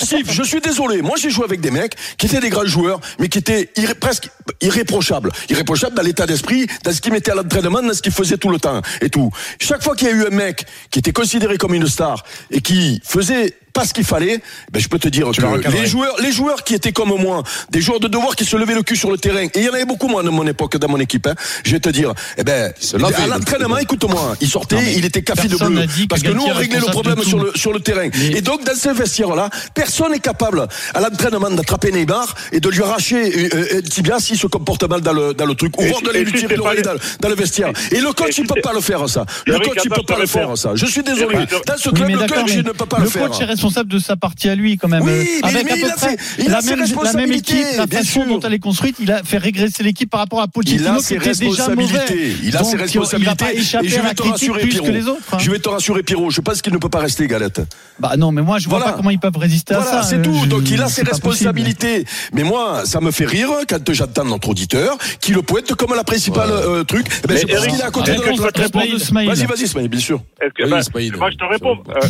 Steve, 0.00 0.30
je 0.30 0.42
suis 0.44 0.60
désolé. 0.62 1.02
Moi, 1.02 1.16
j'ai 1.20 1.28
joué 1.28 1.44
avec 1.44 1.60
des 1.60 1.70
mecs 1.70 1.94
qui 2.16 2.24
étaient 2.24 2.40
des 2.40 2.48
grands 2.48 2.64
joueurs, 2.64 3.00
mais 3.18 3.28
qui 3.28 3.36
étaient 3.36 3.70
presque 4.00 4.30
irréprochables. 4.62 5.30
Irréprochables 5.50 5.94
dans 5.94 6.02
l'état 6.02 6.24
d'esprit, 6.24 6.37
dans 6.42 6.92
ce 6.92 7.00
qu'ils 7.00 7.12
mettaient 7.12 7.32
à 7.32 7.34
l'entraînement, 7.34 7.82
dans 7.82 7.94
ce 7.94 8.02
qu'ils 8.02 8.12
faisaient 8.12 8.36
tout 8.36 8.50
le 8.50 8.58
temps 8.58 8.80
et 9.00 9.10
tout. 9.10 9.30
Chaque 9.60 9.82
fois 9.82 9.94
qu'il 9.94 10.08
y 10.08 10.10
a 10.10 10.14
eu 10.14 10.26
un 10.26 10.30
mec 10.30 10.66
qui 10.90 10.98
était 10.98 11.12
considéré 11.12 11.58
comme 11.58 11.74
une 11.74 11.86
star 11.86 12.24
et 12.50 12.60
qui 12.60 13.00
faisait 13.04 13.54
pas 13.78 13.86
ce 13.86 13.94
qu'il 13.94 14.04
fallait, 14.04 14.40
ben 14.72 14.80
je 14.80 14.88
peux 14.88 14.98
te 14.98 15.08
dire 15.08 15.30
Tu 15.32 15.40
que 15.40 15.70
les 15.70 15.86
joueurs, 15.86 16.16
les 16.20 16.32
joueurs 16.32 16.64
qui 16.64 16.74
étaient 16.74 16.92
comme 16.92 17.14
moi, 17.16 17.42
des 17.70 17.80
joueurs 17.80 18.00
de 18.00 18.08
devoir 18.08 18.34
qui 18.34 18.44
se 18.44 18.56
levaient 18.56 18.74
le 18.74 18.82
cul 18.82 18.96
sur 18.96 19.10
le 19.10 19.18
terrain, 19.18 19.44
et 19.44 19.50
il 19.54 19.62
y 19.64 19.68
en 19.68 19.74
avait 19.74 19.84
beaucoup 19.84 20.08
moi 20.08 20.22
de 20.22 20.30
mon 20.30 20.46
époque 20.46 20.76
dans 20.78 20.88
mon 20.88 20.98
équipe. 20.98 21.26
Hein, 21.26 21.34
je 21.64 21.72
vais 21.72 21.80
te 21.80 21.88
dire, 21.88 22.12
eh 22.36 22.44
ben, 22.44 22.72
à 22.94 23.26
l'entraînement, 23.26 23.78
écoute-moi, 23.78 24.34
il 24.40 24.48
sortait, 24.48 24.76
Non, 24.76 24.82
il 24.96 25.04
était 25.04 25.22
café 25.22 25.46
de 25.48 25.56
bleu, 25.56 25.86
parce 26.08 26.22
que 26.22 26.30
nous 26.30 26.42
on 26.42 26.54
réglait 26.54 26.80
le 26.80 26.86
problème 26.86 27.22
sur 27.22 27.38
le 27.38 27.52
sur 27.54 27.72
le 27.72 27.80
terrain. 27.80 28.08
Mais- 28.12 28.38
Et 28.38 28.40
donc 28.40 28.64
dans 28.64 28.74
ce 28.74 28.90
vestiaire-là, 28.90 29.48
personne 29.74 30.12
n'est 30.12 30.18
capable 30.18 30.66
à 30.94 31.00
l'entraînement 31.00 31.50
d'attraper 31.50 31.92
Neymar 31.92 32.34
et 32.52 32.60
de 32.60 32.68
lui 32.68 32.82
arracher 32.82 33.16
euh, 33.16 33.76
euh, 33.76 33.82
tibia 33.82 34.18
s'il 34.18 34.38
se 34.38 34.46
comporte 34.46 34.88
mal 34.88 35.00
dans 35.02 35.12
le 35.12 35.34
dans 35.34 35.46
le 35.46 35.54
truc, 35.54 35.78
ou 35.78 35.82
Et 35.82 35.88
voire 35.88 36.02
de 36.02 36.10
lui 36.10 36.32
tirer 36.32 36.56
l'oreille 36.56 36.82
dans, 36.82 37.28
le 37.28 37.34
vestiaire. 37.34 37.72
Et 37.92 38.00
le 38.00 38.12
coach 38.12 38.38
il 38.38 38.46
peut 38.46 38.60
pas 38.60 38.72
le 38.72 38.80
faire 38.80 39.08
ça. 39.08 39.24
Le 39.46 39.58
coach 39.60 39.78
il 39.84 39.90
peut 39.90 40.02
pas 40.02 40.18
le 40.18 40.26
faire 40.26 40.56
ça. 40.58 40.72
Je 40.74 40.86
suis 40.86 41.02
désolé. 41.02 41.38
Dans 41.66 41.76
ce 41.76 41.90
club 41.90 42.08
le 42.10 42.26
coach 42.26 42.52
il 42.54 42.64
ne 42.64 42.72
peut 42.72 42.86
pas 42.86 42.98
le 42.98 43.08
faire. 43.08 43.28
Responsable 43.68 43.90
de 43.90 43.98
sa 43.98 44.16
partie 44.16 44.48
à 44.48 44.54
lui 44.54 44.76
quand 44.76 44.88
même. 44.88 45.02
Oui, 45.02 45.10
Euh, 45.10 45.24
mais- 45.44 45.48
avec 45.48 45.64
mais 45.64 45.70
à 45.70 45.74
peu 45.74 45.80
il 45.80 45.90
a 45.90 45.94
près 45.96 46.16
la 46.16 46.16
ses 46.16 46.38
même, 46.38 46.48
la 46.48 46.62
même 46.62 46.80
responsabilités, 46.80 47.60
équipe, 47.60 47.76
la 47.78 47.86
façon 47.86 48.04
sûr. 48.04 48.26
dont 48.26 48.40
elle 48.40 48.54
est 48.54 48.58
construite, 48.58 48.96
il 49.00 49.12
a 49.12 49.22
fait 49.22 49.38
régresser 49.38 49.82
l'équipe 49.82 50.10
par 50.10 50.20
rapport 50.20 50.40
à 50.40 50.44
Il 50.44 50.50
Pochettino 50.50 50.90
a 50.90 50.96
qui 50.96 51.02
ses 51.04 51.14
était 51.16 51.24
déjà 51.30 51.44
mauvais. 51.44 51.56
responsabilités. 51.56 52.36
Il 52.42 52.56
a 52.56 52.58
Donc, 52.60 52.66
ses 52.68 52.72
Il 52.72 52.76
va 52.78 52.82
responsabilités. 52.82 53.44
pas 53.44 53.52
Et 53.52 53.62
je 53.62 53.76
à 53.76 53.80
vais 53.82 54.14
te 54.14 54.22
rassurer, 54.22 54.60
plus 54.60 54.68
que 54.70 54.74
Pierrot. 54.80 54.88
les 54.92 55.06
autres. 55.08 55.22
hein. 55.32 55.38
Je 55.38 55.50
vais 55.50 55.58
te 55.58 55.68
rassurer, 55.68 56.02
Pierrot. 56.02 56.30
Je 56.30 56.40
pense 56.40 56.62
qu'il 56.62 56.72
ne 56.72 56.78
peut 56.78 56.88
pas 56.88 57.00
rester, 57.00 57.26
Galette. 57.26 57.60
Bah 58.00 58.16
non, 58.16 58.32
mais 58.32 58.42
moi 58.42 58.58
je 58.58 58.68
vois 58.68 58.78
Voilà. 58.78 58.92
pas 58.92 58.98
comment 58.98 59.10
ils 59.10 59.18
peuvent 59.18 59.36
résister 59.36 59.74
à 59.74 59.80
Voilà, 59.80 60.02
ça. 60.02 60.08
c'est 60.08 60.16
Euh, 60.16 60.22
tout. 60.22 60.34
je- 60.44 60.48
Donc 60.48 60.70
il 60.70 60.80
a 60.82 60.88
ses 60.88 61.02
pas 61.02 61.10
possible. 61.10 61.28
responsabilités. 61.28 62.04
Mais 62.32 62.42
moi, 62.44 62.82
ça 62.84 63.00
me 63.00 63.10
fait 63.10 63.26
rire 63.26 63.50
quand 63.68 63.92
j'entends 63.92 64.24
notre 64.24 64.48
auditeur 64.48 64.96
qui 65.20 65.32
le 65.32 65.42
pointe 65.42 65.74
comme 65.74 65.94
la 65.94 66.04
principale 66.04 66.50
euh, 66.50 66.84
truc. 66.84 67.06
Eh 67.08 67.26
ben, 67.26 67.34
Mais 67.34 67.40
parce 67.42 67.52
Eric, 67.64 67.70
qu'il 67.72 67.80
est 67.80 67.84
à 67.84 67.90
côté 67.90 68.12
de 68.12 68.98
Smaïl. 68.98 69.28
Vas-y, 69.28 69.46
vas-y, 69.46 69.66
Smaïl, 69.68 69.88
bien 69.88 70.00
sûr. 70.00 70.22
Bah, 70.40 70.46
moi, 70.70 70.80
je 71.30 71.36
te 71.36 71.44
réponds. 71.44 71.78
Euh, 71.88 72.00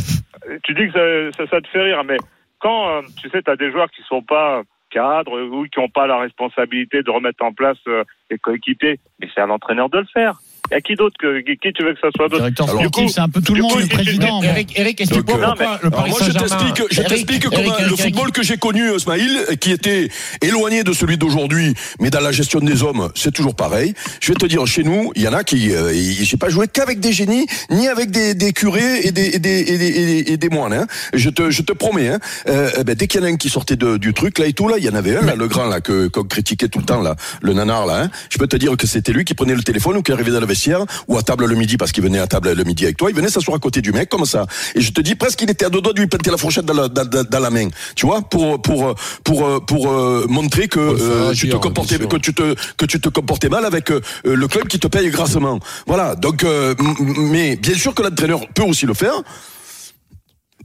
tu 0.65 0.73
dis 0.75 0.91
que 0.93 1.31
ça, 1.47 1.61
te 1.61 1.69
fait 1.69 1.83
rire, 1.83 2.05
mais 2.05 2.17
quand, 2.59 2.89
euh, 2.91 3.03
tu 3.21 3.29
sais, 3.31 3.43
tu 3.43 3.51
as 3.51 3.57
des 3.57 3.71
joueurs 3.71 3.91
qui 3.91 4.03
sont 4.03 4.23
pas 4.23 4.63
cadres 4.91 5.41
ou 5.41 5.67
qui 5.69 5.79
n'ont 5.79 5.89
pas 5.89 6.07
la 6.07 6.19
responsabilité 6.19 7.03
de 7.03 7.11
remettre 7.11 7.45
en 7.45 7.53
place 7.53 7.79
euh, 7.89 8.05
les 8.31 8.39
coéquipiers, 8.39 8.99
mais 9.21 9.29
c'est 9.35 9.41
à 9.41 9.47
l'entraîneur 9.47 9.89
de 9.91 9.99
le 9.99 10.07
faire. 10.07 10.39
Et 10.71 10.75
à 10.75 10.81
qui 10.83 10.95
d'autre 10.97 11.17
que 11.19 11.41
qui 11.41 11.73
tu 11.73 11.83
veux 11.83 11.95
que 11.95 12.01
ça 12.01 12.09
soit 12.15 12.29
d'autre 12.29 12.43
directeur 12.43 12.69
Alors, 12.69 12.83
sportif, 12.83 13.01
du 13.03 13.07
coup- 13.09 13.13
c'est 13.15 13.21
un 13.21 13.29
peu 13.31 13.41
tout 13.41 13.55
le 13.55 13.63
monde, 13.63 13.73
coup, 13.73 13.79
le 13.79 13.87
président. 13.89 14.41
mais- 14.43 14.49
Eric, 14.49 14.73
Eric, 14.79 15.01
est-ce 15.01 15.11
que 15.11 15.21
tu 15.21 15.33
vois 15.33 15.35
euh, 15.37 15.47
pourquoi 15.57 15.79
le 15.83 15.91
Paris 15.91 16.11
moi, 16.11 16.19
je 16.23 16.31
t'explique, 16.33 16.83
je 16.91 17.03
t'explique 17.03 17.45
comment 17.45 17.57
Eric, 17.59 17.73
le 17.81 17.87
Eric, 17.87 18.01
football 18.03 18.33
que 18.33 18.43
j'ai 18.43 18.57
connu, 18.59 18.99
Smaïl, 18.99 19.47
qui 19.61 19.71
était 19.73 20.11
éloigné 20.43 20.85
de 20.85 20.93
celui 20.93 21.17
d'aujourd'hui, 21.17 21.73
mais 22.01 22.11
dans 22.11 22.21
la 22.21 22.33
gestion 22.33 22.61
des 22.61 22.83
hommes, 22.83 23.09
c'est 23.15 23.33
toujours 23.33 23.55
pareil. 23.55 23.95
Je 24.21 24.29
vais 24.33 24.35
te 24.35 24.45
dire, 24.45 24.67
chez 24.67 24.83
nous, 24.85 25.11
il 25.17 25.23
y 25.23 25.29
en 25.29 25.33
a 25.33 25.43
qui, 25.43 25.73
euh, 25.75 25.95
y- 25.95 26.25
j'ai 26.25 26.37
pas 26.37 26.51
joué 26.51 26.67
qu'avec 26.69 27.01
des 27.01 27.13
génies, 27.13 27.47
ni 27.71 27.89
avec 27.89 28.11
des, 28.11 28.35
des 28.35 28.53
curés 28.53 29.01
et 29.05 29.11
des, 29.13 29.37
et 29.37 29.39
des, 29.39 29.61
et 29.61 29.79
des, 29.79 29.87
et 29.89 30.23
des- 30.25 30.33
et 30.33 30.37
des 30.37 30.49
moines. 30.51 30.75
Hein. 30.75 30.87
Je 31.15 31.31
te, 31.31 31.51
je 31.51 31.63
te 31.63 31.73
promets. 31.73 32.09
Hein. 32.09 32.19
Euh, 32.49 32.85
ben, 32.85 32.95
dès 32.95 33.07
qu'il 33.07 33.21
y 33.21 33.25
en 33.25 33.27
a 33.27 33.31
un 33.31 33.37
qui 33.37 33.49
sortait 33.49 33.77
de- 33.77 33.97
du 33.97 34.13
truc 34.13 34.39
là 34.39 34.45
et 34.47 34.53
tout 34.53 34.69
là, 34.69 34.77
il 34.79 34.85
y 34.85 34.89
en 34.91 34.95
avait 34.95 35.17
un 35.17 35.23
là, 35.23 35.35
le 35.35 35.49
grand 35.49 35.65
là 35.67 35.81
que 35.81 36.09
qu'on 36.09 36.25
critiquait 36.25 36.69
tout 36.69 36.79
le 36.81 36.85
temps 36.85 37.01
là, 37.01 37.17
le 37.41 37.55
nanar 37.55 37.87
là. 37.87 38.03
Hein. 38.03 38.11
Je 38.29 38.37
peux 38.37 38.47
te 38.47 38.57
dire 38.57 38.77
que 38.77 38.87
c'était 38.87 39.13
lui 39.13 39.25
qui 39.25 39.33
prenait 39.35 39.55
le 39.55 39.63
téléphone 39.63 39.97
ou 39.97 40.03
qui 40.03 40.13
arrivait 40.13 40.31
dans 40.33 40.41
le 40.41 40.47
vestiaire 40.49 40.85
ou 41.07 41.17
à 41.17 41.23
table 41.23 41.45
le 41.47 41.55
midi 41.55 41.77
parce 41.77 41.93
qu'il 41.93 42.03
venait 42.03 42.19
à 42.19 42.27
table 42.27 42.53
le 42.53 42.65
midi 42.65 42.85
avec 42.85 42.97
toi. 42.97 43.11
Il 43.11 43.17
venait 43.17 43.29
s'asseoir 43.29 43.57
à 43.57 43.61
côté 43.61 43.81
du 43.81 43.93
mec 43.93 44.09
comme 44.09 44.25
ça. 44.25 44.47
Et 44.75 44.81
je 44.81 44.91
te 44.91 45.01
dis 45.01 45.15
presque 45.15 45.41
il 45.43 45.51
était 45.51 45.67
à 45.67 45.71
deux 45.71 45.81
doigts 45.81 45.93
de 45.93 46.01
lui 46.01 46.09
planter 46.09 46.31
la 46.31 46.37
fourchette 46.39 46.65
dans 46.65 46.75
la, 46.75 46.89
dans, 46.89 47.05
dans- 47.05 47.25
dans 47.25 47.39
la 47.41 47.51
main. 47.51 47.69
Tu 47.95 48.07
vois 48.07 48.23
pour 48.23 48.61
pour 48.61 48.95
pour 49.23 49.65
pour, 49.67 49.93
euh, 49.93 50.27
montrer 50.29 50.67
que 50.67 50.81
euh, 50.81 51.33
tu 51.35 51.47
te 51.49 51.57
comportais 51.61 51.99
que 52.09 52.17
tu 52.17 52.35
te 52.35 52.55
que 52.77 52.87
tu 52.87 53.01
te 53.01 53.09
comportais 53.09 53.49
mal 53.49 53.65
avec 53.65 53.91
euh, 53.93 54.01
le 54.25 54.49
club 54.49 54.67
qui 54.67 54.79
te 54.81 54.89
paye 54.89 55.09
grassement. 55.11 55.61
Voilà. 55.87 56.15
Donc 56.17 56.45
mais 57.19 57.57
bien 57.57 57.75
sûr 57.75 57.95
que 57.95 58.03
l'entraîneur 58.03 58.41
peut 58.55 58.63
aussi 58.63 58.87
le 58.87 58.95
faire. 58.95 59.15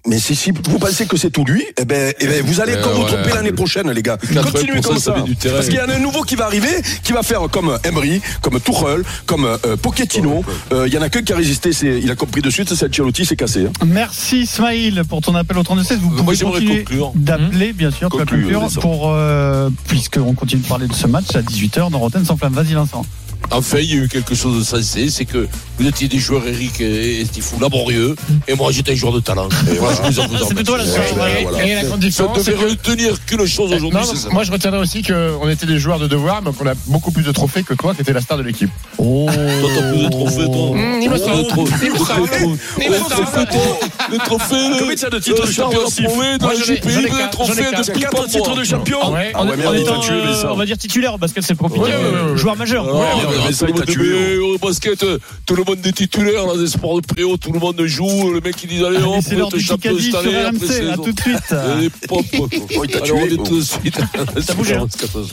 Mais 0.06 0.20
si, 0.20 0.36
si 0.36 0.52
vous 0.52 0.80
pensez 0.80 1.06
que 1.06 1.16
c'est 1.16 1.30
tout 1.30 1.46
lui, 1.46 1.64
eh 1.80 1.86
ben, 1.86 2.14
eh 2.20 2.28
ben 2.28 2.44
vous 2.46 2.60
allez 2.60 2.74
Euh, 2.74 2.80
encore 2.82 2.94
vous 2.94 3.02
ouais. 3.04 3.08
tromper 3.08 3.34
l'année 3.36 3.54
prochaine, 3.54 3.90
les 3.92 4.02
gars. 4.02 4.18
80% 4.18 4.52
Continuez 4.52 4.82
comme 4.82 5.00
ça. 5.00 5.16
Parce 5.52 5.68
qu'il 5.68 5.76
y 5.76 5.80
en 5.82 5.88
a 5.88 5.94
un 5.96 6.00
nouveau 6.00 6.24
qui 6.24 6.36
va 6.36 6.46
arriver, 6.46 6.82
qui 7.04 7.14
va 7.14 7.24
faire 7.24 7.40
comme 7.50 7.78
Emery, 7.86 8.22
comme 8.42 8.60
Tuchel, 8.60 9.04
comme 9.26 9.46
euh, 9.46 9.78
Pochettino. 9.78 10.44
Euh, 10.74 10.88
Il 10.88 10.94
y 10.94 10.98
en 10.98 11.02
a 11.02 11.10
qu'un 11.10 11.22
qui 11.22 11.32
a 11.32 11.38
résisté, 11.38 11.72
c'est, 11.72 12.02
il 12.02 12.12
a 12.12 12.16
compris 12.16 12.42
de 12.42 12.50
suite, 12.50 12.74
c'est 12.74 12.86
Ancelotti, 12.90 13.26
c'est 13.26 13.38
cassé. 13.38 13.66
hein. 13.66 13.86
Merci 13.86 14.42
Ismaïl 14.42 15.04
pour 15.08 15.22
ton 15.22 15.36
appel 15.36 15.58
au 15.58 15.64
32 15.64 15.84
Vous 15.96 16.10
Moi, 16.10 16.18
pouvez 16.34 16.38
continuer 16.38 16.84
conclure. 16.84 17.12
d'appeler, 17.16 17.72
bien 17.72 17.92
sûr, 17.92 18.10
Conclure, 18.10 18.68
pour, 18.82 19.10
euh, 19.14 19.70
puisqu'on 19.88 20.34
continue 20.34 20.62
de 20.64 20.68
parler 20.68 20.88
de 20.88 20.94
ce 20.94 21.08
match 21.08 21.34
à 21.36 21.42
18h 21.42 21.90
dans 21.92 22.00
Rotten 22.00 22.26
sans 22.26 22.36
flamme. 22.36 22.54
Vas-y 22.54 22.74
Vincent. 22.74 23.06
Enfin, 23.52 23.78
il 23.80 23.90
y 23.90 23.94
a 23.94 24.04
eu 24.04 24.08
quelque 24.08 24.34
chose 24.34 24.58
de 24.58 24.64
sensé, 24.64 25.10
c'est 25.10 25.26
que 25.26 25.48
vous 25.78 25.88
étiez 25.88 26.08
des 26.08 26.18
joueurs, 26.18 26.42
Eric 26.48 26.82
et 26.82 27.24
Stifou, 27.26 27.60
laborieux, 27.60 28.16
et 28.48 28.56
moi 28.56 28.72
j'étais 28.72 28.94
un 28.94 28.96
joueur 28.96 29.14
de 29.14 29.20
talent. 29.20 29.48
Et 29.72 29.76
voilà, 29.76 29.96
je 29.96 30.10
vous 30.12 30.20
en 30.22 30.28
vous 30.28 30.44
en 30.44 30.48
C'était 30.48 30.64
toi 30.64 30.78
la 30.80 30.86
seule. 30.86 31.02
Voilà, 31.14 31.64
Et- 31.66 31.76
la 31.76 31.82
Ça 31.84 31.88
condition, 31.90 32.34
ne 32.34 32.40
c'est 32.42 32.52
devait 32.52 32.76
que 32.76 32.90
retenir 32.90 33.26
qu'une 33.26 33.46
chose 33.46 33.72
aujourd'hui, 33.74 34.00
c'est 34.10 34.16
ça. 34.18 34.30
moi 34.32 34.44
je 34.44 34.52
retiendrai 34.52 34.80
aussi 34.80 35.04
qu'on 35.04 35.48
était 35.50 35.66
des 35.68 35.78
joueurs 35.78 36.00
de 36.00 36.08
devoir, 36.08 36.42
mais 36.42 36.52
qu'on 36.52 36.66
a 36.68 36.74
beaucoup 36.88 37.12
plus 37.12 37.24
de 37.24 37.32
trophées 37.32 37.62
que 37.64 37.76
toi, 37.76 37.94
qui 37.94 38.02
étais 38.02 38.14
la 38.14 38.22
star 38.22 38.38
de 38.40 38.44
l'équipe. 38.44 38.72
Oh, 38.98 39.30
Toi, 39.62 39.70
t'as 39.76 39.92
plus 39.92 40.04
de 40.04 40.10
trophées, 40.10 40.46
toi. 40.46 40.72
Mmh, 40.76 41.02
il 41.02 41.10
me 41.10 41.16
Oh, 41.16 41.18
semble. 41.18 41.38
le 41.38 41.44
tro- 41.48 41.68
Il 41.84 41.90
me 41.92 41.94
le 42.00 42.06
semble. 42.06 42.30
tro- 42.30 42.58
Il 42.82 42.90
me 42.90 42.96
Oh, 42.98 43.04
c'est 43.08 43.16
semble. 43.16 43.28
fait, 43.28 43.46
toi. 43.46 43.80
Les 44.12 44.18
trophées. 44.18 44.56
Combien 44.80 44.98
ça 44.98 45.10
de 45.10 45.20
titres 45.20 45.46
de 45.46 45.52
champion, 45.52 45.80
de 45.80 46.48
la 46.48 46.56
GPI, 46.56 47.30
trophées 47.32 47.62
quatre. 47.64 47.78
de 47.80 47.84
C'est 47.84 47.94
quatre 47.94 48.12
Sport, 48.12 48.26
titres 48.28 48.50
moi. 48.50 48.58
de 48.60 48.64
champion. 48.64 49.12
Ouais. 49.14 49.32
Ouais, 49.36 50.34
ça. 50.34 50.52
on 50.52 50.56
va 50.56 50.66
dire 50.66 50.78
titulaire, 50.78 51.18
parce 51.20 51.34
que 51.34 51.42
c'est 51.42 51.56
compliqué. 51.58 51.86
Ouais, 51.86 51.92
ouais, 51.96 52.04
ouais, 52.26 52.32
ouais. 52.32 52.38
Joueur 52.38 52.56
majeur. 52.56 52.86
Au 53.34 54.58
basket, 54.58 55.06
tout 55.46 55.56
le 55.56 55.64
monde 55.64 55.86
est 55.86 55.92
titulaire, 55.92 56.46
dans 56.46 56.58
des 56.58 56.68
sports 56.68 57.02
de 57.02 57.06
préau, 57.06 57.38
tout 57.38 57.52
le 57.52 57.60
monde 57.60 57.82
joue. 57.86 58.32
Le 58.32 58.42
mec, 58.42 58.56
il 58.64 58.70
dit 58.70 58.86
Allez, 58.86 59.00
Kikadi 59.00 60.12
cette 60.12 60.12
sur 60.12 60.20
année, 60.20 60.38
après 60.38 60.96
tout 60.96 61.12
de 61.12 61.20
suite. 61.20 61.52
Allez, 61.52 61.90
pop, 62.08 62.26
pop. 62.36 62.54
Oh, 62.78 62.84
il 62.84 62.92
t'a 62.92 63.04
Alors, 63.04 63.18
on 63.18 63.26
est 63.26 63.44
tout 63.44 63.58
de 63.58 63.62
suite. 63.62 63.98
Ça 64.42 64.54
bouge. 64.54 64.72
Attention. 65.04 65.26